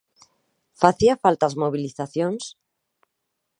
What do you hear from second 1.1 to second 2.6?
falta as mobilizacións?